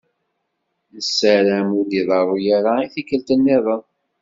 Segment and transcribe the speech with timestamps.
[0.93, 3.83] Nessaram ur d-iḍeṛṛu ara i tikkelt-nniḍen.